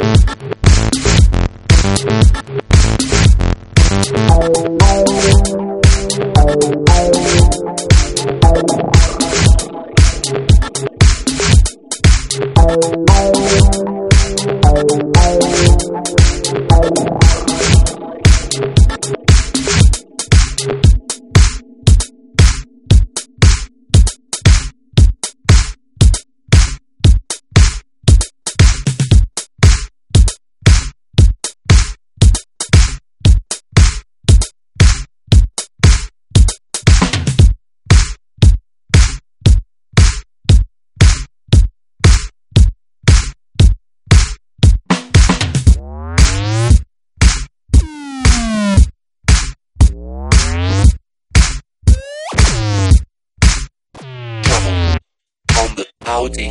[0.00, 0.38] On
[56.08, 56.48] Audi.